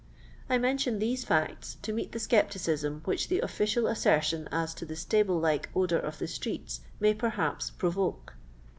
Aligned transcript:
I 0.49 0.57
mention 0.57 0.97
these 0.97 1.23
fiwU 1.25 1.79
to 1.79 1.93
meet 1.93 2.11
the 2.11 2.17
scepticism 2.19 3.03
which 3.05 3.27
the 3.27 3.39
official 3.41 3.85
assertion 3.85 4.49
as 4.51 4.73
to 4.73 4.83
the 4.83 4.95
stable 4.95 5.37
like 5.39 5.69
odour 5.75 5.99
of 5.99 6.17
the 6.17 6.25
streeU 6.25 6.79
may, 6.99 7.13
perhaps, 7.13 7.69
provoke. 7.69 8.33